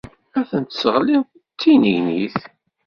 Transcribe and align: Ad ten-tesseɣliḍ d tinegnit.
Ad 0.39 0.45
ten-tesseɣliḍ 0.49 1.23
d 1.29 1.57
tinegnit. 1.59 2.37